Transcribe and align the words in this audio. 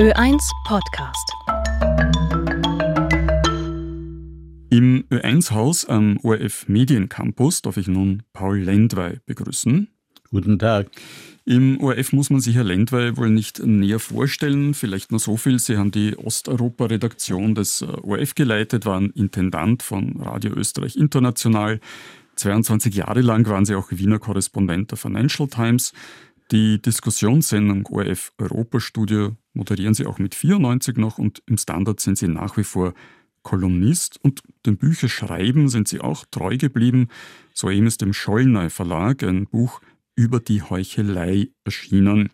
Ö1 0.00 0.40
Podcast. 0.64 1.30
Im 4.70 5.04
Ö1-Haus 5.10 5.84
am 5.84 6.16
ORF 6.22 6.66
Mediencampus 6.68 7.60
darf 7.60 7.76
ich 7.76 7.86
nun 7.86 8.22
Paul 8.32 8.60
Lendwey 8.60 9.18
begrüßen. 9.26 9.88
Guten 10.30 10.58
Tag. 10.58 10.86
Im 11.44 11.78
ORF 11.82 12.14
muss 12.14 12.30
man 12.30 12.40
sich 12.40 12.54
Herr 12.54 12.64
Lendwey 12.64 13.18
wohl 13.18 13.28
nicht 13.28 13.58
näher 13.62 13.98
vorstellen. 13.98 14.72
Vielleicht 14.72 15.10
nur 15.10 15.20
so 15.20 15.36
viel. 15.36 15.58
Sie 15.58 15.76
haben 15.76 15.90
die 15.90 16.16
Osteuropa-Redaktion 16.16 17.54
des 17.54 17.82
ORF 17.82 18.34
geleitet, 18.34 18.86
waren 18.86 19.10
Intendant 19.10 19.82
von 19.82 20.16
Radio 20.18 20.54
Österreich 20.54 20.96
International. 20.96 21.78
22 22.36 22.94
Jahre 22.94 23.20
lang 23.20 23.46
waren 23.48 23.66
Sie 23.66 23.74
auch 23.74 23.88
Wiener 23.90 24.18
Korrespondent 24.18 24.92
der 24.92 24.96
Financial 24.96 25.46
Times. 25.46 25.92
Die 26.52 26.82
Diskussionssendung 26.82 27.86
ORF 27.86 28.32
Europastudio 28.38 29.36
moderieren 29.52 29.94
Sie 29.94 30.04
auch 30.06 30.18
mit 30.18 30.34
94 30.34 30.96
noch 30.96 31.18
und 31.18 31.42
im 31.46 31.56
Standard 31.56 32.00
sind 32.00 32.18
Sie 32.18 32.26
nach 32.26 32.56
wie 32.56 32.64
vor 32.64 32.92
Kolumnist 33.42 34.18
und 34.24 34.42
dem 34.66 34.76
Bücherschreiben 34.76 35.68
sind 35.68 35.86
Sie 35.86 36.00
auch 36.00 36.24
treu 36.28 36.56
geblieben. 36.56 37.06
Soeben 37.54 37.86
ist 37.86 38.02
im 38.02 38.12
Schollner 38.12 38.68
Verlag 38.68 39.22
ein 39.22 39.46
Buch 39.46 39.80
über 40.16 40.40
die 40.40 40.60
Heuchelei 40.60 41.50
erschienen. 41.64 42.30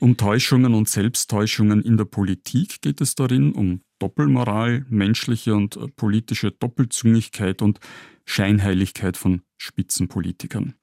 Um 0.00 0.16
Täuschungen 0.16 0.74
und 0.74 0.88
Selbsttäuschungen 0.88 1.80
in 1.80 1.96
der 1.96 2.06
Politik 2.06 2.82
geht 2.82 3.00
es 3.00 3.14
darin, 3.14 3.52
um 3.52 3.82
Doppelmoral, 4.00 4.84
menschliche 4.90 5.54
und 5.54 5.78
politische 5.94 6.50
Doppelzüngigkeit 6.50 7.62
und 7.62 7.78
Scheinheiligkeit 8.26 9.16
von 9.16 9.42
Spitzenpolitikern. 9.58 10.74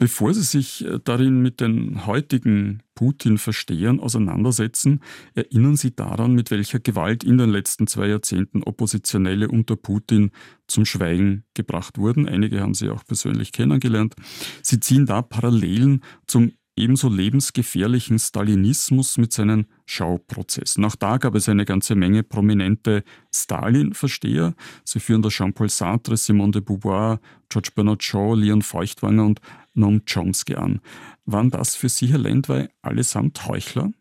Bevor 0.00 0.32
Sie 0.32 0.42
sich 0.42 0.82
äh, 0.86 0.98
darin 1.04 1.42
mit 1.42 1.60
den 1.60 2.06
heutigen 2.06 2.82
Putin-Verstehern 2.94 4.00
auseinandersetzen, 4.00 5.00
erinnern 5.34 5.76
Sie 5.76 5.94
daran, 5.94 6.32
mit 6.32 6.50
welcher 6.50 6.80
Gewalt 6.80 7.22
in 7.22 7.36
den 7.36 7.50
letzten 7.50 7.86
zwei 7.86 8.08
Jahrzehnten 8.08 8.62
Oppositionelle 8.62 9.48
unter 9.48 9.76
Putin 9.76 10.30
zum 10.68 10.86
Schweigen 10.86 11.44
gebracht 11.52 11.98
wurden. 11.98 12.26
Einige 12.26 12.62
haben 12.62 12.72
Sie 12.72 12.88
auch 12.88 13.04
persönlich 13.04 13.52
kennengelernt. 13.52 14.14
Sie 14.62 14.80
ziehen 14.80 15.04
da 15.04 15.20
Parallelen 15.20 16.02
zum 16.26 16.52
ebenso 16.76 17.08
lebensgefährlichen 17.08 18.18
Stalinismus 18.18 19.18
mit 19.18 19.32
seinen 19.32 19.66
Schauprozessen. 19.84 20.84
Auch 20.84 20.96
da 20.96 21.18
gab 21.18 21.34
es 21.34 21.48
eine 21.48 21.66
ganze 21.66 21.94
Menge 21.94 22.22
prominente 22.22 23.04
Stalin-Versteher. 23.34 24.54
Sie 24.84 25.00
führen 25.00 25.20
da 25.20 25.28
Jean-Paul 25.28 25.68
Sartre, 25.68 26.16
Simone 26.16 26.52
de 26.52 26.62
Beauvoir, 26.62 27.20
George 27.50 27.70
Bernard 27.74 28.02
Shaw, 28.02 28.34
Leon 28.34 28.62
Feuchtwanger 28.62 29.26
und 29.26 29.40
Noam 29.74 30.02
Chomsky 30.04 30.56
an. 30.56 30.80
Waren 31.24 31.50
das 31.50 31.76
für 31.76 31.88
Sie, 31.88 32.08
Herr 32.08 32.18
Lendwey, 32.18 32.68
allesamt 32.82 33.46
Heuchler? 33.46 33.92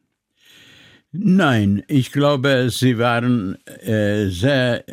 Nein, 1.12 1.84
ich 1.88 2.12
glaube, 2.12 2.70
sie 2.70 3.00
waren 3.00 3.58
äh, 3.66 4.28
sehr 4.30 4.86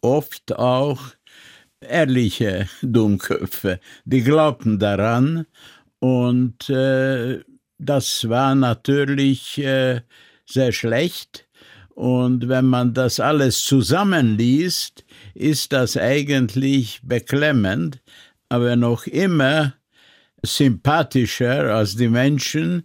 oft 0.00 0.58
auch 0.58 1.00
ehrliche 1.80 2.68
Dummköpfe. 2.82 3.78
Die 4.04 4.22
glaubten 4.22 4.78
daran 4.78 5.46
und 6.00 6.68
äh, 6.68 7.40
das 7.78 8.28
war 8.28 8.54
natürlich 8.54 9.58
äh, 9.58 10.00
sehr 10.46 10.72
schlecht. 10.72 11.48
Und 11.94 12.48
wenn 12.48 12.66
man 12.66 12.94
das 12.94 13.20
alles 13.20 13.64
zusammenliest, 13.64 15.04
ist 15.34 15.72
das 15.72 15.96
eigentlich 15.96 17.00
beklemmend, 17.02 18.00
aber 18.52 18.76
noch 18.76 19.06
immer 19.06 19.72
sympathischer 20.42 21.74
als 21.74 21.96
die 21.96 22.08
Menschen, 22.08 22.82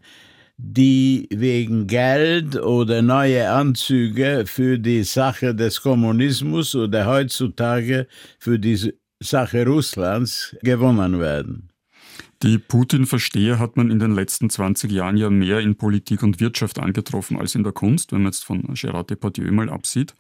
die 0.55 1.27
wegen 1.29 1.87
Geld 1.87 2.55
oder 2.55 3.01
neue 3.01 3.49
Anzüge 3.49 4.45
für 4.47 4.79
die 4.79 5.03
Sache 5.03 5.53
des 5.53 5.81
Kommunismus 5.81 6.73
oder 6.73 7.05
heutzutage 7.05 8.07
für 8.39 8.57
die 8.57 8.93
Sache 9.19 9.65
Russlands 9.65 10.55
gewonnen 10.61 11.19
werden. 11.19 11.69
Die 12.43 12.59
Putin-Versteher 12.59 13.59
hat 13.59 13.75
man 13.75 13.91
in 13.91 13.99
den 13.99 14.15
letzten 14.15 14.49
20 14.49 14.89
Jahren 14.89 15.17
ja 15.17 15.29
mehr 15.29 15.59
in 15.59 15.75
Politik 15.75 16.23
und 16.23 16.39
Wirtschaft 16.39 16.79
angetroffen 16.79 17.37
als 17.37 17.55
in 17.55 17.63
der 17.63 17.73
Kunst, 17.73 18.13
wenn 18.13 18.19
man 18.19 18.31
jetzt 18.31 18.45
von 18.45 18.61
Gérard 18.73 19.09
Depardieu 19.09 19.51
mal 19.51 19.69
absieht. 19.69 20.13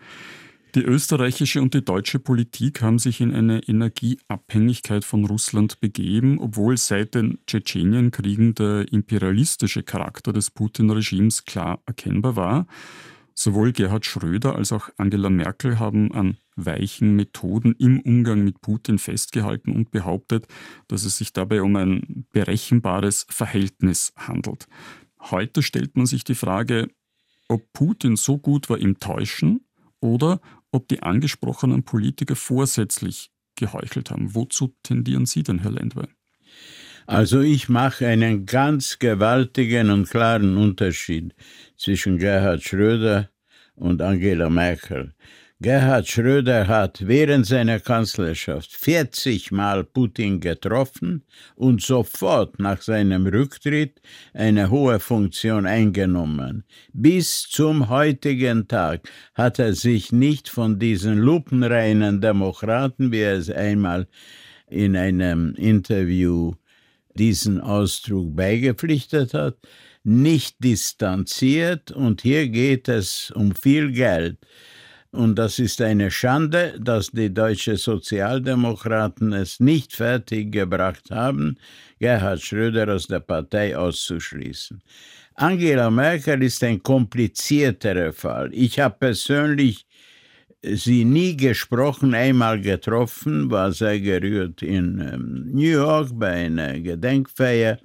Die 0.77 0.83
österreichische 0.83 1.59
und 1.59 1.73
die 1.73 1.83
deutsche 1.83 2.19
Politik 2.19 2.83
haben 2.83 2.99
sich 2.99 3.19
in 3.19 3.33
eine 3.33 3.67
Energieabhängigkeit 3.67 5.03
von 5.03 5.25
Russland 5.25 5.79
begeben, 5.79 6.37
obwohl 6.37 6.77
seit 6.77 7.15
den 7.15 7.39
Tschetschenienkriegen 7.47 8.53
der 8.53 8.85
imperialistische 8.93 9.81
Charakter 9.81 10.33
des 10.33 10.51
Putin-Regimes 10.51 11.45
klar 11.45 11.81
erkennbar 11.87 12.35
war. 12.35 12.67
Sowohl 13.33 13.71
Gerhard 13.71 14.05
Schröder 14.05 14.55
als 14.55 14.71
auch 14.71 14.91
Angela 14.97 15.31
Merkel 15.31 15.79
haben 15.79 16.11
an 16.11 16.37
weichen 16.55 17.15
Methoden 17.15 17.73
im 17.79 17.99
Umgang 18.01 18.43
mit 18.43 18.61
Putin 18.61 18.99
festgehalten 18.99 19.71
und 19.71 19.89
behauptet, 19.89 20.45
dass 20.87 21.05
es 21.05 21.17
sich 21.17 21.33
dabei 21.33 21.63
um 21.63 21.75
ein 21.75 22.27
berechenbares 22.33 23.25
Verhältnis 23.31 24.13
handelt. 24.15 24.67
Heute 25.19 25.63
stellt 25.63 25.97
man 25.97 26.05
sich 26.05 26.23
die 26.23 26.35
Frage, 26.35 26.87
ob 27.47 27.63
Putin 27.73 28.15
so 28.15 28.37
gut 28.37 28.69
war 28.69 28.77
im 28.77 28.99
Täuschen 28.99 29.61
oder 29.99 30.39
ob 30.71 30.87
die 30.87 31.03
angesprochenen 31.03 31.83
Politiker 31.83 32.35
vorsätzlich 32.35 33.31
geheuchelt 33.55 34.11
haben. 34.11 34.35
Wozu 34.35 34.75
tendieren 34.83 35.25
Sie 35.25 35.43
denn, 35.43 35.59
Herr 35.59 35.71
Lendwey? 35.71 36.07
Also 37.07 37.39
ich 37.39 37.69
mache 37.69 38.05
einen 38.07 38.45
ganz 38.45 38.99
gewaltigen 38.99 39.91
und 39.91 40.09
klaren 40.09 40.57
Unterschied 40.57 41.33
zwischen 41.77 42.17
Gerhard 42.17 42.63
Schröder 42.63 43.29
und 43.75 44.01
Angela 44.01 44.49
Merkel. 44.49 45.13
Gerhard 45.59 46.07
Schröder 46.07 46.67
hat 46.67 47.07
während 47.07 47.47
seiner 47.47 47.79
Kanzlerschaft 47.79 48.71
40 48.71 49.51
Mal 49.51 49.83
Putin 49.83 50.39
getroffen 50.39 51.23
und 51.55 51.81
sofort 51.81 52.59
nach 52.59 52.83
seinem 52.83 53.25
Rücktritt 53.25 53.99
eine 54.35 54.69
hohe 54.69 54.99
Funktion 54.99 55.65
eingenommen. 55.65 56.63
Bis 56.93 57.49
zum 57.49 57.89
heutigen 57.89 58.67
Tag 58.67 59.09
hat 59.33 59.57
er 59.57 59.73
sich 59.73 60.11
nicht 60.11 60.47
von 60.47 60.77
diesen 60.77 61.17
lupenreinen 61.17 62.21
Demokraten, 62.21 63.11
wie 63.11 63.21
er 63.21 63.37
es 63.37 63.49
einmal 63.49 64.07
in 64.69 64.95
einem 64.95 65.55
Interview 65.55 66.53
diesen 67.15 67.59
Ausdruck 67.59 68.35
beigepflichtet 68.35 69.33
hat, 69.33 69.57
nicht 70.03 70.63
distanziert 70.63 71.89
und 71.89 72.21
hier 72.21 72.47
geht 72.47 72.87
es 72.89 73.31
um 73.31 73.55
viel 73.55 73.91
Geld. 73.91 74.37
Und 75.17 75.33
das 75.39 75.57
ist 75.57 75.81
eine 75.81 76.11
Schande, 76.11 76.75
dass 76.79 77.09
die 77.09 77.33
deutschen 77.33 77.75
Sozialdemokraten 77.75 79.33
es 79.33 79.59
nicht 79.59 79.93
fertiggebracht 79.93 81.09
haben, 81.09 81.57
Gerhard 81.97 82.39
Schröder 82.39 82.93
aus 82.93 83.07
der 83.07 83.21
Partei 83.21 83.75
auszuschließen. 83.75 84.79
Angela 85.33 85.89
Merkel 85.89 86.43
ist 86.43 86.63
ein 86.63 86.83
komplizierterer 86.83 88.13
Fall. 88.13 88.51
Ich 88.53 88.79
habe 88.79 88.95
persönlich 88.99 89.87
sie 90.61 91.03
nie 91.03 91.35
gesprochen, 91.35 92.13
einmal 92.13 92.61
getroffen, 92.61 93.49
war 93.49 93.71
sehr 93.71 93.99
gerührt 93.99 94.61
in 94.61 94.99
ähm, 94.99 95.49
New 95.51 95.71
York 95.81 96.09
bei 96.13 96.45
einer 96.45 96.79
Gedenkfeier 96.79 97.79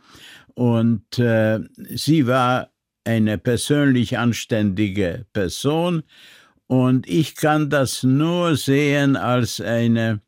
und 0.53 1.19
äh, 1.19 1.61
sie 1.95 2.27
war 2.27 2.69
eine 3.05 3.39
persönlich 3.39 4.19
anständige 4.19 5.25
Person 5.33 6.03
und 6.73 7.07
ich 7.07 7.37
kann 7.37 7.69
das 7.69 8.03
nur 8.03 8.57
sehen 8.57 9.15
als 9.15 9.61
eine, 9.61 10.23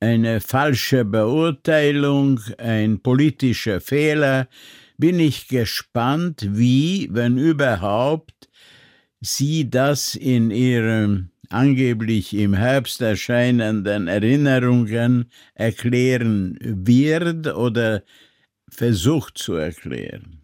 eine 0.00 0.42
falsche 0.42 1.06
Beurteilung, 1.06 2.40
ein 2.58 3.00
politischer 3.00 3.80
Fehler. 3.80 4.48
Bin 4.98 5.18
ich 5.18 5.48
gespannt, 5.48 6.46
wie, 6.50 7.08
wenn 7.10 7.38
überhaupt, 7.38 8.50
sie 9.22 9.70
das 9.70 10.14
in 10.14 10.50
ihrem 10.50 11.30
angeblich 11.48 12.34
im 12.34 12.52
Herbst 12.52 13.00
erscheinenden 13.00 14.08
Erinnerungen 14.08 15.30
erklären 15.54 16.58
wird 16.60 17.46
oder 17.46 18.02
versucht 18.68 19.38
zu 19.38 19.54
erklären. 19.54 20.42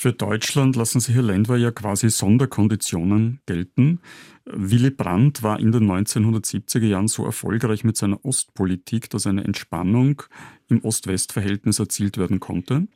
Für 0.00 0.14
Deutschland 0.14 0.76
lassen 0.76 0.98
sich 0.98 1.14
Herr 1.14 1.20
Lendwer 1.20 1.58
ja 1.58 1.72
quasi 1.72 2.08
Sonderkonditionen 2.08 3.40
gelten. 3.44 4.00
Willy 4.46 4.88
Brandt 4.88 5.42
war 5.42 5.60
in 5.60 5.72
den 5.72 5.84
1970er 5.90 6.86
Jahren 6.86 7.06
so 7.06 7.26
erfolgreich 7.26 7.84
mit 7.84 7.98
seiner 7.98 8.24
Ostpolitik, 8.24 9.10
dass 9.10 9.26
eine 9.26 9.44
Entspannung 9.44 10.22
im 10.68 10.82
Ost-West-Verhältnis 10.82 11.80
erzielt 11.80 12.16
werden 12.16 12.40
konnte. 12.40 12.88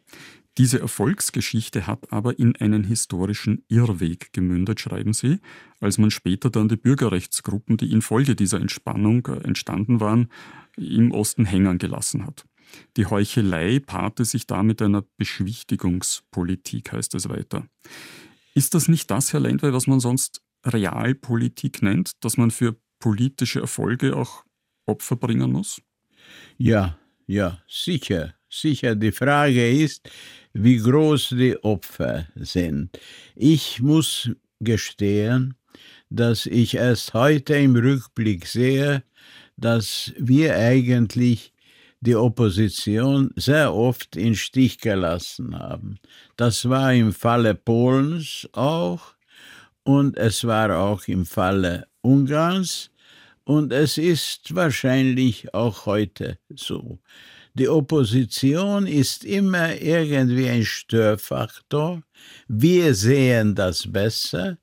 Diese 0.57 0.81
Erfolgsgeschichte 0.81 1.87
hat 1.87 2.11
aber 2.11 2.39
in 2.39 2.57
einen 2.57 2.85
historischen 2.85 3.67
Irrweg 3.69 4.33
gemündet, 4.33 4.81
schreiben 4.81 5.13
Sie, 5.13 5.41
als 5.81 5.99
man 5.99 6.11
später 6.11 6.49
dann 6.49 6.71
die 6.71 6.79
Bürgerrechtsgruppen, 6.79 7.77
die 7.77 7.93
infolge 7.93 8.35
dieser 8.35 8.63
Entspannung 8.63 9.27
äh, 9.27 9.45
entstanden 9.45 10.01
waren, 10.01 10.31
im 10.79 11.11
Osten 11.11 11.45
hängen 11.45 11.77
gelassen 11.77 12.25
hat. 12.25 12.47
Die 12.97 13.07
Heuchelei 13.07 13.81
paarte 13.81 14.25
sich 14.25 14.47
da 14.47 14.63
mit 14.63 14.81
einer 14.83 15.05
Beschwichtigungspolitik, 15.17 16.93
heißt 16.93 17.15
es 17.15 17.29
weiter. 17.29 17.67
Ist 18.55 18.75
das 18.75 18.89
nicht 18.89 19.11
das, 19.11 19.33
Herr 19.33 19.41
Lendwey, 19.41 19.73
was 19.73 19.87
man 19.87 20.01
sonst 20.01 20.41
Realpolitik 20.65 21.83
nennt, 21.83 22.13
dass 22.25 22.37
man 22.37 22.51
für 22.51 22.77
politische 22.99 23.61
Erfolge 23.61 24.17
auch 24.17 24.45
Opfer 24.87 25.17
bringen 25.17 25.53
muss? 25.53 25.81
Ja, 26.57 26.99
ja, 27.27 27.63
sicher, 27.69 28.35
sicher. 28.49 28.95
Die 28.95 29.13
Frage 29.13 29.71
ist, 29.71 30.09
wie 30.53 30.77
groß 30.77 31.31
die 31.31 31.57
Opfer 31.63 32.29
sind. 32.37 32.99
Ich 33.35 33.81
muss 33.81 34.31
gestehen, 34.61 35.55
dass 36.11 36.47
ich 36.47 36.75
erst 36.75 37.15
heute 37.15 37.57
im 37.57 37.77
Rückblick 37.77 38.47
sehe, 38.47 39.03
dass 39.57 40.13
wir 40.19 40.57
eigentlich 40.57 41.54
die 42.05 42.17
Opposition 42.17 43.31
sehr 43.37 43.75
oft 43.75 44.17
in 44.17 44.35
Stich 44.35 44.79
gelassen 44.79 45.59
haben. 45.59 45.99
Das 46.37 46.69
war 46.69 46.93
im 46.93 47.13
Falle 47.13 47.55
Polens 47.55 48.47
auch 48.53 49.15
und 49.85 50.17
es 50.17 50.45
war 50.45 50.79
auch 50.79 51.09
im 51.09 51.25
Falle 51.25 51.87
Ungarns 52.03 52.91
und 53.45 53.73
es 53.73 53.97
ist 53.99 54.55
wahrscheinlich 54.55 55.55
auch 55.55 55.87
heute 55.87 56.39
so. 56.55 56.99
Die 57.55 57.69
Opposition 57.69 58.87
ist 58.87 59.25
immer 59.25 59.81
irgendwie 59.81 60.49
ein 60.49 60.65
Störfaktor. 60.65 62.03
Wir 62.49 62.95
sehen 62.95 63.55
das 63.55 63.91
besser. 63.91 64.59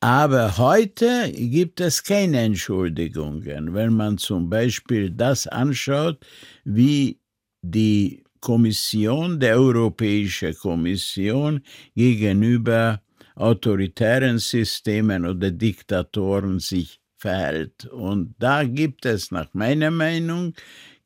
Aber 0.00 0.58
heute 0.58 1.32
gibt 1.32 1.80
es 1.80 2.04
keine 2.04 2.40
Entschuldigungen. 2.42 3.74
Wenn 3.74 3.94
man 3.94 4.16
zum 4.16 4.48
Beispiel 4.48 5.10
das 5.10 5.48
anschaut, 5.48 6.24
wie 6.64 7.18
die 7.62 8.22
Kommission, 8.40 9.40
der 9.40 9.58
Europäische 9.58 10.54
Kommission 10.54 11.62
gegenüber 11.96 13.02
autoritären 13.34 14.38
Systemen 14.38 15.26
oder 15.26 15.50
Diktatoren 15.50 16.60
sich 16.60 17.00
verhält. 17.16 17.86
Und 17.86 18.36
da 18.38 18.62
gibt 18.62 19.04
es 19.04 19.32
nach 19.32 19.52
meiner 19.52 19.90
Meinung 19.90 20.54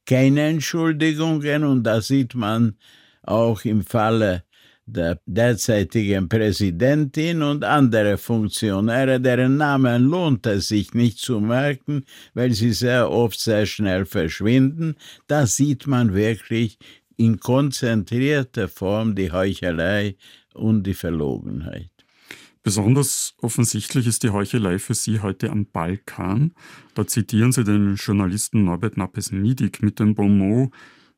keine 0.05 0.43
Entschuldigungen 0.49 1.65
und 1.65 1.85
da 1.85 2.03
sieht 2.03 2.35
man 2.35 2.77
auch 3.23 3.65
im 3.65 3.83
Falle 3.83 4.45
der 4.97 5.21
derzeitigen 5.27 6.29
Präsidentin 6.29 7.43
und 7.43 7.65
andere 7.65 8.19
Funktionäre, 8.19 9.21
deren 9.21 9.57
Namen 9.57 10.05
lohnt 10.05 10.47
es 10.47 10.69
sich 10.69 10.95
nicht 10.95 11.19
zu 11.19 11.41
merken, 11.41 12.05
weil 12.35 12.53
sie 12.53 12.73
sehr 12.73 13.11
oft 13.11 13.39
sehr 13.39 13.67
schnell 13.67 14.05
verschwinden. 14.05 14.97
Da 15.27 15.47
sieht 15.47 15.87
man 15.87 16.15
wirklich 16.15 16.79
in 17.17 17.41
konzentrierter 17.41 18.69
Form 18.69 19.15
die 19.15 19.33
Heuchelei 19.33 20.17
und 20.55 20.85
die 20.85 20.95
Verlogenheit. 20.95 21.91
Besonders 22.65 23.35
offensichtlich 23.39 24.07
ist 24.07 24.23
die 24.23 24.31
Heuchelei 24.31 24.79
für 24.79 24.95
Sie 24.95 25.19
heute 25.19 25.51
am 25.51 25.67
Balkan. 25.67 26.55
Da 26.95 27.05
zitieren 27.07 27.51
Sie 27.51 27.65
den 27.65 27.97
Journalisten 27.97 28.65
Norbert 28.65 28.97
Nappes-Niedig 28.97 29.83
mit 29.83 29.99
dem 29.99 30.15
Bonmot, 30.15 30.73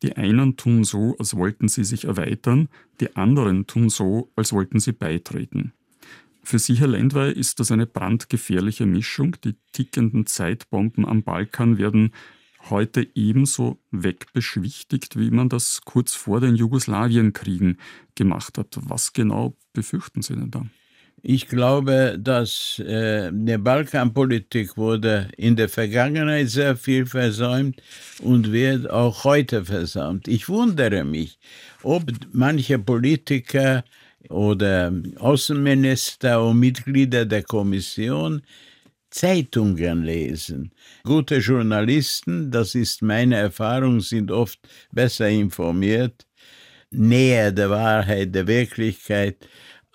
die 0.05 0.15
einen 0.17 0.55
tun 0.55 0.83
so, 0.83 1.15
als 1.17 1.35
wollten 1.35 1.67
sie 1.67 1.83
sich 1.83 2.05
erweitern, 2.05 2.69
die 2.99 3.15
anderen 3.15 3.65
tun 3.65 3.89
so, 3.89 4.31
als 4.35 4.53
wollten 4.53 4.79
sie 4.79 4.91
beitreten. 4.91 5.73
Für 6.43 6.59
Sie, 6.59 6.75
Herr 6.75 6.89
Lendwey, 6.89 7.33
ist 7.33 7.59
das 7.59 7.71
eine 7.71 7.87
brandgefährliche 7.87 8.85
Mischung. 8.85 9.35
Die 9.43 9.55
tickenden 9.71 10.27
Zeitbomben 10.27 11.03
am 11.03 11.23
Balkan 11.23 11.79
werden 11.79 12.11
heute 12.69 13.07
ebenso 13.15 13.79
wegbeschwichtigt, 13.89 15.17
wie 15.17 15.31
man 15.31 15.49
das 15.49 15.81
kurz 15.85 16.13
vor 16.13 16.39
den 16.39 16.55
Jugoslawienkriegen 16.55 17.79
gemacht 18.13 18.59
hat. 18.59 18.77
Was 18.83 19.11
genau 19.11 19.57
befürchten 19.73 20.21
Sie 20.21 20.35
denn 20.35 20.51
da? 20.51 20.67
Ich 21.27 21.47
glaube, 21.47 22.19
dass 22.21 22.77
äh, 22.77 23.31
die 23.33 23.57
Balkanpolitik 23.57 24.77
wurde 24.77 25.27
in 25.37 25.55
der 25.55 25.69
Vergangenheit 25.69 26.49
sehr 26.49 26.77
viel 26.77 27.07
versäumt 27.07 27.81
und 28.21 28.51
wird 28.51 28.87
auch 28.91 29.23
heute 29.23 29.65
versäumt. 29.65 30.27
Ich 30.27 30.47
wundere 30.47 31.03
mich, 31.03 31.39
ob 31.81 32.03
manche 32.31 32.77
Politiker 32.77 33.83
oder 34.29 34.93
Außenminister 35.17 36.45
und 36.45 36.59
Mitglieder 36.59 37.25
der 37.25 37.41
Kommission 37.41 38.43
Zeitungen 39.09 40.03
lesen. 40.03 40.73
Gute 41.03 41.37
Journalisten, 41.37 42.51
das 42.51 42.75
ist 42.75 43.01
meine 43.01 43.37
Erfahrung, 43.37 43.99
sind 43.99 44.29
oft 44.29 44.59
besser 44.91 45.27
informiert, 45.27 46.27
näher 46.91 47.51
der 47.51 47.71
Wahrheit, 47.71 48.35
der 48.35 48.45
Wirklichkeit 48.45 49.37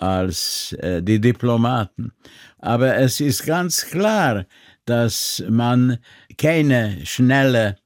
als 0.00 0.72
äh, 0.80 1.02
die 1.02 1.20
Diplomaten. 1.20 2.12
Aber 2.58 2.96
es 2.96 3.20
ist 3.20 3.46
ganz 3.46 3.86
klar, 3.86 4.46
dass 4.84 5.42
man 5.48 5.98
keine 6.36 7.04
schnelle 7.04 7.76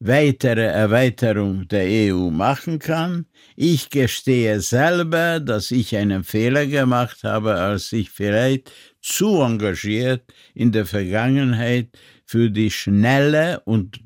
weitere 0.00 0.64
Erweiterung 0.64 1.68
der 1.68 2.12
EU 2.12 2.30
machen 2.30 2.78
kann. 2.78 3.26
Ich 3.54 3.90
gestehe 3.90 4.60
selber, 4.60 5.40
dass 5.40 5.70
ich 5.70 5.94
einen 5.94 6.24
Fehler 6.24 6.66
gemacht 6.66 7.22
habe, 7.22 7.54
als 7.54 7.92
ich 7.92 8.10
vielleicht 8.10 8.72
zu 9.02 9.42
engagiert 9.42 10.22
in 10.54 10.72
der 10.72 10.86
Vergangenheit 10.86 11.88
für 12.24 12.50
die 12.50 12.70
schnelle 12.70 13.60
und 13.66 14.00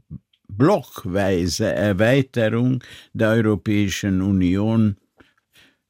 blockweise 0.49 1.73
Erweiterung 1.73 2.83
der 3.13 3.31
Europäischen 3.31 4.21
Union 4.21 4.97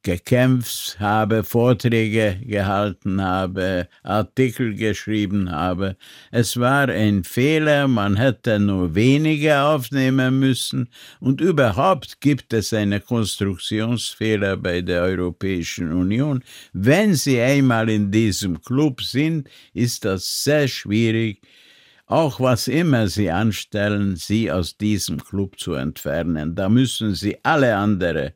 gekämpft 0.04 1.00
habe, 1.00 1.42
Vorträge 1.42 2.38
gehalten 2.44 3.20
habe, 3.20 3.88
Artikel 4.02 4.74
geschrieben 4.74 5.50
habe. 5.50 5.96
Es 6.30 6.58
war 6.60 6.88
ein 6.88 7.24
Fehler, 7.24 7.88
man 7.88 8.16
hätte 8.16 8.60
nur 8.60 8.94
wenige 8.94 9.60
aufnehmen 9.60 10.38
müssen 10.38 10.90
und 11.20 11.40
überhaupt 11.40 12.20
gibt 12.20 12.52
es 12.52 12.72
einen 12.72 13.04
Konstruktionsfehler 13.04 14.58
bei 14.58 14.82
der 14.82 15.02
Europäischen 15.02 15.90
Union. 15.90 16.44
Wenn 16.74 17.14
Sie 17.14 17.40
einmal 17.40 17.88
in 17.88 18.10
diesem 18.10 18.60
Club 18.60 19.02
sind, 19.02 19.48
ist 19.72 20.04
das 20.04 20.44
sehr 20.44 20.68
schwierig, 20.68 21.40
auch 22.06 22.38
was 22.40 22.68
immer 22.68 23.08
Sie 23.08 23.30
anstellen, 23.30 24.16
Sie 24.16 24.52
aus 24.52 24.76
diesem 24.76 25.24
Club 25.24 25.58
zu 25.58 25.72
entfernen. 25.72 26.54
Da 26.54 26.68
müssen 26.68 27.14
Sie 27.14 27.38
alle 27.42 27.74
anderen 27.74 28.32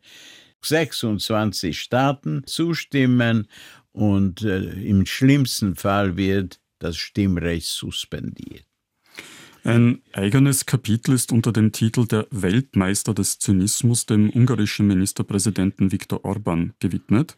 26 0.64 1.78
Staaten 1.78 2.42
zustimmen 2.46 3.48
und 3.92 4.42
äh, 4.42 4.60
im 4.60 5.06
schlimmsten 5.06 5.76
Fall 5.76 6.16
wird 6.16 6.60
das 6.78 6.96
Stimmrecht 6.96 7.66
suspendiert. 7.66 8.64
Ein 9.64 10.00
eigenes 10.12 10.66
Kapitel 10.66 11.12
ist 11.14 11.32
unter 11.32 11.52
dem 11.52 11.72
Titel 11.72 12.06
Der 12.06 12.26
Weltmeister 12.30 13.12
des 13.12 13.38
Zynismus 13.38 14.06
dem 14.06 14.30
ungarischen 14.30 14.86
Ministerpräsidenten 14.86 15.92
Viktor 15.92 16.24
Orban 16.24 16.74
gewidmet. 16.78 17.36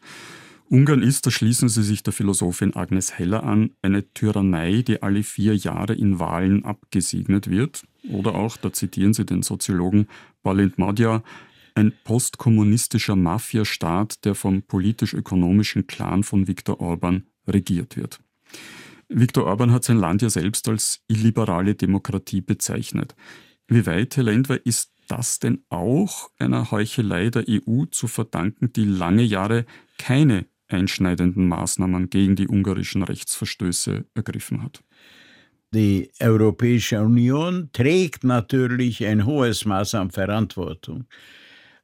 Ungarn 0.68 1.02
ist, 1.02 1.26
da 1.26 1.33
schließen 1.33 1.68
Sie 1.68 1.83
sich 1.83 2.04
der 2.04 2.12
Philosophin 2.12 2.76
Agnes 2.76 3.18
Heller 3.18 3.42
an, 3.42 3.71
eine 3.83 4.09
Tyrannei, 4.12 4.83
die 4.83 5.02
alle 5.02 5.25
vier 5.25 5.56
Jahre 5.56 5.95
in 5.95 6.21
Wahlen 6.21 6.64
abgesegnet 6.64 7.50
wird. 7.50 7.83
Oder 8.09 8.37
auch, 8.37 8.56
da 8.56 8.73
zitieren 8.73 9.12
Sie 9.12 9.25
den 9.25 9.42
Soziologen 9.42 10.06
Balint 10.45 10.78
Madja, 10.78 11.25
ein 11.75 11.93
postkommunistischer 12.05 13.17
Mafiastaat, 13.17 14.25
der 14.25 14.35
vom 14.35 14.62
politisch-ökonomischen 14.62 15.87
Clan 15.87 16.23
von 16.23 16.47
Viktor 16.47 16.81
Orban 16.81 17.27
regiert 17.47 17.97
wird. 17.97 18.21
Viktor 19.09 19.45
Orban 19.47 19.73
hat 19.73 19.85
sein 19.85 19.99
Land 19.99 20.23
ja 20.23 20.31
selbst 20.31 20.69
als 20.69 21.03
illiberale 21.09 21.75
Demokratie 21.75 22.41
bezeichnet. 22.41 23.17
Wie 23.67 23.87
weit, 23.87 24.17
Herr 24.17 24.25
Lendwer, 24.25 24.65
ist 24.65 24.93
das 25.09 25.41
denn 25.41 25.65
auch 25.69 26.31
einer 26.39 26.71
Heuchelei 26.71 27.31
der 27.31 27.45
EU 27.49 27.87
zu 27.87 28.07
verdanken, 28.07 28.73
die 28.73 28.85
lange 28.85 29.23
Jahre 29.23 29.67
keine 29.99 30.47
einschneidenden 30.69 31.49
Maßnahmen 31.49 32.11
gegen 32.11 32.37
die 32.37 32.47
ungarischen 32.49 33.03
Rechtsverstöße 33.03 34.05
ergriffen 34.15 34.62
hat? 34.62 34.85
Die 35.73 36.11
Europäische 36.21 37.00
Union 37.00 37.71
trägt 37.73 38.25
natürlich 38.25 39.05
ein 39.07 39.25
hohes 39.25 39.65
Maß 39.65 39.95
an 39.95 40.11
Verantwortung. 40.11 41.07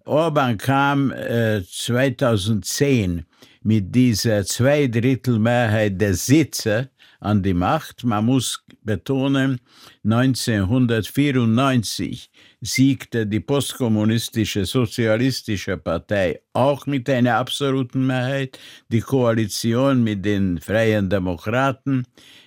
Orban 0.06 0.56
kam 0.56 1.10
äh, 1.10 1.62
2010 1.62 3.26
mit 3.62 3.94
dieser 3.94 4.44
Zweidrittelmehrheit 4.44 6.00
der 6.00 6.14
Sitze 6.14 6.90
an 7.18 7.42
die 7.42 7.54
Macht. 7.54 8.04
Man 8.04 8.26
muss 8.26 8.62
betonen, 8.82 9.58
1994 10.04 12.30
siegte 12.60 13.26
die 13.26 13.40
postkommunistische 13.40 14.64
Sozialistische 14.64 15.76
Partei 15.76 16.40
auch 16.52 16.86
mit 16.86 17.10
einer 17.10 17.34
absoluten 17.36 18.06
Mehrheit, 18.06 18.60
die 18.88 19.00
Koalition 19.00 20.04
mit 20.04 20.24
den 20.24 20.60
Freien 20.60 21.10
Demokraten, 21.10 22.06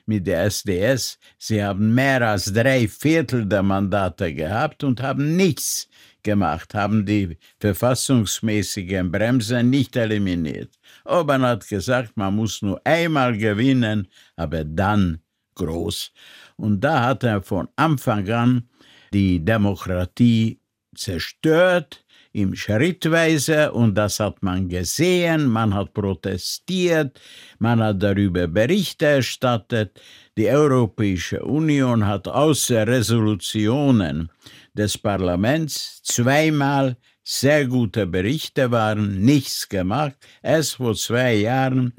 mit 0.10 0.26
der 0.28 0.44
SDS. 0.46 1.18
Sie 1.38 1.64
haben 1.64 1.94
mehr 1.94 2.22
als 2.28 2.52
drei 2.52 2.88
Viertel 2.88 3.46
der 3.46 3.64
Mandate 3.64 4.34
gehabt 4.34 4.84
und 4.84 5.02
haben 5.02 5.36
nichts 5.38 5.88
gemacht, 6.24 6.74
haben 6.74 7.06
die 7.06 7.38
verfassungsmäßigen 7.60 9.12
Bremsen 9.12 9.70
nicht 9.70 9.96
eliminiert. 9.96 10.72
Orban 11.06 11.44
hat 11.44 11.68
gesagt, 11.68 12.18
man 12.18 12.36
muss 12.36 12.62
nur 12.62 12.82
einmal 12.84 13.38
gewinnen, 13.38 14.08
aber 14.36 14.64
dann 14.66 15.20
groß. 15.56 16.12
Und 16.58 16.82
da 16.82 17.06
hat 17.06 17.24
er 17.24 17.42
von 17.42 17.70
Anfang 17.76 18.28
an 18.30 18.70
die 19.14 19.44
Demokratie 19.46 20.60
zerstört, 20.96 22.04
im 22.32 22.56
Schrittweise 22.56 23.72
und 23.72 23.96
das 23.96 24.20
hat 24.20 24.44
man 24.44 24.70
gesehen, 24.70 25.48
man 25.48 25.74
hat 25.74 25.94
protestiert, 25.94 27.20
man 27.58 27.82
hat 27.82 28.02
darüber 28.04 28.48
Berichte 28.48 29.06
erstattet. 29.06 30.00
Die 30.38 30.48
Europäische 30.48 31.42
Union 31.44 32.06
hat 32.06 32.28
außer 32.28 32.86
Resolutionen 32.88 34.30
des 34.74 34.98
Parlaments 34.98 36.02
zweimal 36.04 36.98
sehr 37.24 37.68
gute 37.68 38.06
Berichte 38.08 38.72
waren, 38.72 39.22
nichts 39.22 39.68
gemacht. 39.68 40.16
Erst 40.42 40.76
vor 40.76 40.96
zwei 40.96 41.36
Jahren 41.36 41.94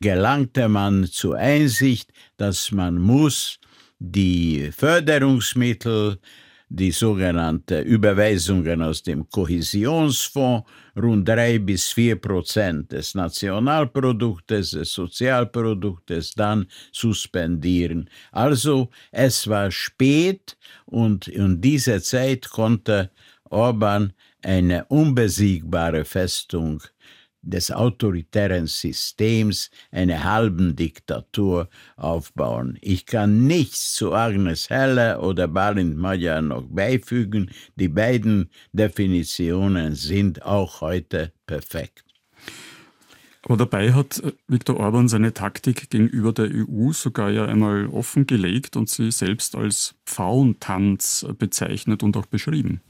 gelangte 0.00 0.68
man 0.68 1.06
zur 1.06 1.36
Einsicht, 1.36 2.12
dass 2.36 2.70
man 2.72 2.98
muss 2.98 3.58
die 3.98 4.70
Förderungsmittel 4.76 6.18
die 6.68 6.90
sogenannte 6.90 7.80
Überweisungen 7.80 8.82
aus 8.82 9.02
dem 9.02 9.28
Kohäsionsfonds, 9.28 10.68
rund 10.96 11.28
drei 11.28 11.58
bis 11.58 11.92
vier 11.92 12.16
Prozent 12.16 12.90
des 12.92 13.14
Nationalproduktes, 13.14 14.70
des 14.70 14.92
Sozialproduktes, 14.92 16.34
dann 16.34 16.66
suspendieren. 16.92 18.10
Also 18.32 18.90
es 19.12 19.46
war 19.46 19.70
spät 19.70 20.56
und 20.86 21.28
in 21.28 21.60
dieser 21.60 22.02
Zeit 22.02 22.48
konnte 22.50 23.10
Orban 23.44 24.12
eine 24.42 24.84
unbesiegbare 24.86 26.04
Festung 26.04 26.82
des 27.46 27.70
autoritären 27.70 28.66
Systems 28.66 29.70
eine 29.90 30.24
halben 30.24 30.76
Diktatur 30.76 31.68
aufbauen. 31.96 32.76
Ich 32.80 33.06
kann 33.06 33.46
nichts 33.46 33.94
zu 33.94 34.12
Agnes 34.12 34.68
Heller 34.68 35.22
oder 35.22 35.48
Balint 35.48 35.96
Magyar 35.96 36.42
noch 36.42 36.64
beifügen. 36.68 37.50
Die 37.76 37.88
beiden 37.88 38.50
Definitionen 38.72 39.94
sind 39.94 40.42
auch 40.42 40.80
heute 40.80 41.32
perfekt. 41.46 42.04
Aber 43.42 43.56
dabei 43.56 43.92
hat 43.92 44.20
Viktor 44.48 44.80
Orban 44.80 45.08
seine 45.08 45.32
Taktik 45.32 45.88
gegenüber 45.88 46.32
der 46.32 46.50
EU 46.52 46.90
sogar 46.90 47.30
ja 47.30 47.44
einmal 47.44 47.86
offengelegt 47.86 48.76
und 48.76 48.88
sie 48.88 49.12
selbst 49.12 49.54
als 49.54 49.94
Pfauentanz 50.04 51.24
bezeichnet 51.38 52.02
und 52.02 52.16
auch 52.16 52.26
beschrieben. 52.26 52.80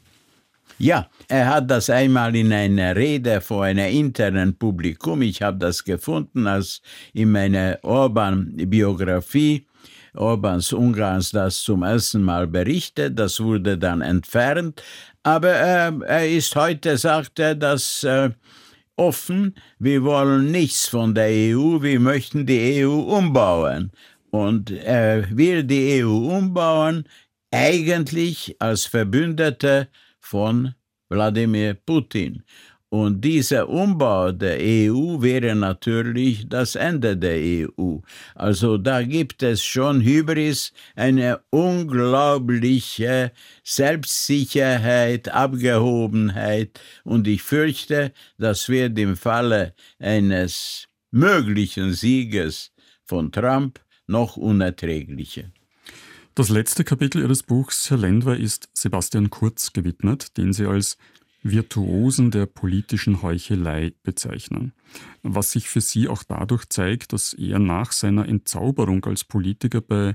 Ja, 0.79 1.09
er 1.29 1.47
hat 1.47 1.71
das 1.71 1.89
einmal 1.89 2.37
in 2.37 2.53
einer 2.53 2.95
Rede 2.95 3.41
vor 3.41 3.65
einem 3.65 3.91
internen 3.91 4.59
Publikum, 4.59 5.23
ich 5.23 5.41
habe 5.41 5.57
das 5.57 5.83
gefunden, 5.83 6.47
als 6.47 6.83
in 7.15 7.33
meiner 7.33 7.79
Orban-Biografie, 7.83 9.67
Orbans 10.15 10.75
Ungarns 10.75 11.31
das 11.31 11.61
zum 11.61 11.83
ersten 11.83 12.23
Mal 12.23 12.47
berichtet, 12.47 13.19
das 13.19 13.41
wurde 13.41 13.79
dann 13.79 14.03
entfernt, 14.03 14.83
aber 15.23 15.55
äh, 15.55 15.93
er 16.07 16.29
ist 16.29 16.55
heute, 16.57 16.99
sagt 16.99 17.39
er, 17.39 17.55
das 17.55 18.05
äh, 18.05 18.31
offen, 18.97 19.55
wir 19.79 20.05
wollen 20.05 20.51
nichts 20.51 20.89
von 20.89 21.15
der 21.15 21.29
EU, 21.29 21.81
wir 21.83 22.01
möchten 22.01 22.45
die 22.47 22.85
EU 22.85 22.93
umbauen. 22.93 23.93
Und 24.31 24.71
er 24.71 25.37
will 25.37 25.65
die 25.65 26.05
EU 26.05 26.37
umbauen, 26.37 27.09
eigentlich 27.51 28.57
als 28.59 28.85
Verbündete 28.87 29.89
von 30.27 30.75
Wladimir 31.09 31.75
Putin. 31.75 32.43
Und 32.89 33.21
dieser 33.21 33.69
Umbau 33.69 34.33
der 34.33 34.59
EU 34.61 35.21
wäre 35.21 35.55
natürlich 35.55 36.49
das 36.49 36.77
Ende 36.77 37.17
der 37.17 37.69
EU. 37.69 37.99
Also 38.35 38.79
da 38.79 39.03
gibt 39.03 39.43
es 39.43 39.63
schon 39.65 40.01
Hybris, 40.03 40.73
eine 40.95 41.41
unglaubliche 41.51 43.33
Selbstsicherheit, 43.65 45.29
Abgehobenheit. 45.29 46.81
Und 47.05 47.27
ich 47.27 47.43
fürchte, 47.43 48.13
das 48.39 48.69
wird 48.69 48.99
im 48.99 49.17
Falle 49.17 49.75
eines 49.99 50.89
möglichen 51.11 51.93
Sieges 51.93 52.73
von 53.05 53.33
Trump 53.33 53.81
noch 54.07 54.37
unerträglicher. 54.37 55.51
Das 56.37 56.51
letzte 56.51 56.85
Kapitel 56.85 57.23
Ihres 57.23 57.43
Buchs, 57.43 57.89
Herr 57.89 57.97
Lendwer, 57.97 58.37
ist 58.37 58.69
Sebastian 58.75 59.31
Kurz 59.31 59.73
gewidmet, 59.73 60.37
den 60.37 60.53
Sie 60.53 60.67
als 60.67 60.99
Virtuosen 61.43 62.31
der 62.31 62.45
politischen 62.45 63.23
Heuchelei 63.23 63.95
bezeichnen. 64.03 64.75
Was 65.23 65.53
sich 65.53 65.71
für 65.71 65.81
Sie 65.81 66.09
auch 66.09 66.25
dadurch 66.25 66.69
zeigt, 66.69 67.15
dass 67.15 67.33
er 67.33 67.59
nach 67.59 67.91
seiner 67.91 68.29
Entzauberung 68.29 69.03
als 69.07 69.25
Politiker 69.25 69.81
bei 69.81 70.15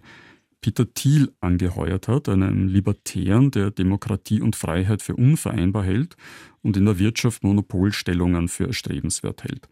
Peter 0.62 0.94
Thiel 0.94 1.32
angeheuert 1.40 2.08
hat, 2.08 2.30
einen 2.30 2.68
Libertären, 2.68 3.50
der 3.50 3.72
Demokratie 3.72 4.42
und 4.42 4.56
Freiheit 4.56 5.02
für 5.02 5.16
unvereinbar 5.16 5.84
hält 5.86 6.18
und 6.62 6.78
in 6.78 6.86
der 6.86 7.00
Wirtschaft 7.00 7.44
Monopolstellungen 7.44 8.48
für 8.48 8.68
erstrebenswert 8.68 9.44
hält. 9.44 9.68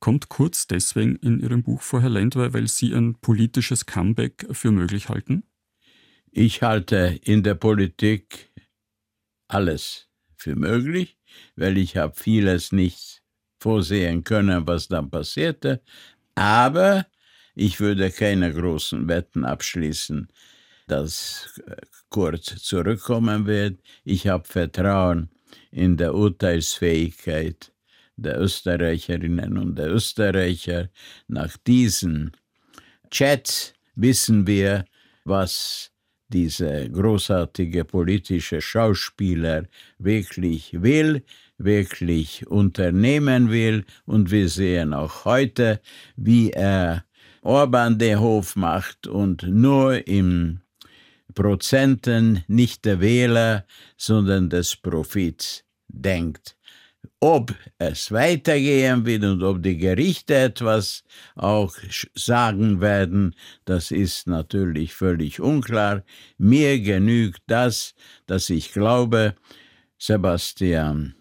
Kommt 0.00 0.30
Kurz 0.30 0.66
deswegen 0.66 1.16
in 1.16 1.38
Ihrem 1.38 1.62
Buch 1.62 1.82
vor, 1.82 2.00
Herr 2.00 2.08
Lendwer, 2.08 2.54
weil 2.54 2.66
Sie 2.66 2.94
ein 2.94 3.16
politisches 3.16 3.84
Comeback 3.84 4.46
für 4.52 4.70
möglich 4.72 5.10
halten? 5.10 5.42
Ich 6.38 6.60
halte 6.60 7.18
in 7.22 7.42
der 7.42 7.54
Politik 7.54 8.52
alles 9.48 10.06
für 10.36 10.54
möglich, 10.54 11.16
weil 11.54 11.78
ich 11.78 11.96
habe 11.96 12.14
vieles 12.14 12.72
nicht 12.72 13.22
vorsehen 13.58 14.22
können, 14.22 14.66
was 14.66 14.86
dann 14.88 15.10
passierte. 15.10 15.80
Aber 16.34 17.06
ich 17.54 17.80
würde 17.80 18.10
keine 18.10 18.52
großen 18.52 19.08
Wetten 19.08 19.46
abschließen, 19.46 20.28
dass 20.88 21.58
Kurz 22.10 22.62
zurückkommen 22.62 23.46
wird. 23.46 23.80
Ich 24.04 24.28
habe 24.28 24.44
Vertrauen 24.44 25.30
in 25.70 25.96
der 25.96 26.14
Urteilsfähigkeit 26.14 27.72
der 28.16 28.38
Österreicherinnen 28.38 29.56
und 29.56 29.76
der 29.76 29.90
Österreicher. 29.90 30.90
Nach 31.28 31.56
diesen 31.56 32.32
Chats 33.10 33.72
wissen 33.94 34.46
wir, 34.46 34.84
was 35.24 35.95
dieser 36.28 36.88
großartige 36.88 37.84
politische 37.84 38.60
Schauspieler 38.60 39.64
wirklich 39.98 40.82
will, 40.82 41.22
wirklich 41.58 42.46
unternehmen 42.46 43.50
will. 43.50 43.84
Und 44.04 44.30
wir 44.30 44.48
sehen 44.48 44.92
auch 44.92 45.24
heute, 45.24 45.80
wie 46.16 46.50
er 46.50 47.04
Orban 47.42 47.98
den 47.98 48.20
Hof 48.20 48.56
macht 48.56 49.06
und 49.06 49.44
nur 49.44 50.06
im 50.08 50.60
Prozenten 51.34 52.42
nicht 52.48 52.84
der 52.84 53.00
Wähler, 53.00 53.66
sondern 53.96 54.50
des 54.50 54.74
Profits 54.74 55.64
denkt. 55.88 56.56
Ob 57.20 57.54
es 57.78 58.12
weitergehen 58.12 59.06
wird 59.06 59.24
und 59.24 59.42
ob 59.42 59.62
die 59.62 59.78
Gerichte 59.78 60.34
etwas 60.34 61.02
auch 61.34 61.74
sagen 62.14 62.80
werden, 62.80 63.34
das 63.64 63.90
ist 63.90 64.26
natürlich 64.26 64.92
völlig 64.92 65.40
unklar. 65.40 66.04
Mir 66.36 66.78
genügt 66.80 67.40
das, 67.46 67.94
dass 68.26 68.50
ich 68.50 68.72
glaube, 68.72 69.34
Sebastian 69.98 71.14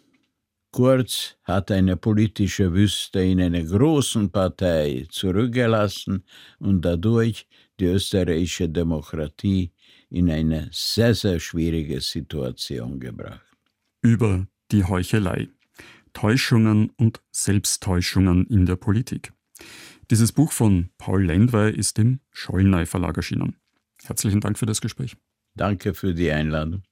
Kurz 0.76 1.38
hat 1.46 1.72
eine 1.72 1.96
politische 1.96 2.74
Wüste 2.74 3.22
in 3.22 3.40
einer 3.40 3.64
großen 3.64 4.30
Partei 4.30 5.08
zurückgelassen 5.10 6.26
und 6.60 6.84
dadurch 6.84 7.48
die 7.80 7.86
österreichische 7.86 8.68
Demokratie 8.68 9.72
in 10.10 10.30
eine 10.30 10.68
sehr, 10.74 11.16
sehr 11.16 11.40
schwierige 11.40 12.02
Situation 12.02 13.00
gebracht. 13.00 13.56
Über 14.02 14.48
die 14.70 14.84
Heuchelei. 14.84 15.48
Täuschungen 16.16 16.90
und 16.98 17.22
Selbsttäuschungen 17.32 18.48
in 18.48 18.66
der 18.66 18.78
Politik. 18.78 19.34
Dieses 20.10 20.32
Buch 20.32 20.52
von 20.52 20.90
Paul 20.98 21.26
Lendwey 21.26 21.72
ist 21.76 22.00
im 22.00 22.22
Schollnei 22.32 22.88
Verlag 22.88 23.18
erschienen. 23.18 23.58
Herzlichen 24.04 24.40
Dank 24.40 24.58
für 24.58 24.66
das 24.66 24.82
Gespräch. 24.82 25.16
Danke 25.56 25.94
für 25.94 26.14
die 26.14 26.32
Einladung. 26.32 26.84